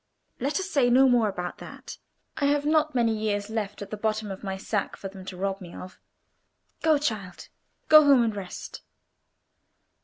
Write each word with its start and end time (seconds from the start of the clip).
Let 0.39 0.59
us 0.59 0.67
say 0.67 0.89
no 0.89 1.07
more 1.07 1.29
about 1.29 1.59
that. 1.59 1.99
I 2.35 2.45
have 2.45 2.65
not 2.65 2.95
many 2.95 3.15
years 3.15 3.51
left 3.51 3.83
at 3.83 3.91
the 3.91 3.97
bottom 3.97 4.31
of 4.31 4.43
my 4.43 4.57
sack 4.57 4.95
for 4.97 5.07
them 5.09 5.23
to 5.25 5.37
rob 5.37 5.61
me 5.61 5.75
of. 5.75 5.99
Go, 6.81 6.97
child; 6.97 7.49
go 7.87 8.03
home 8.03 8.23
and 8.23 8.35
rest." 8.35 8.81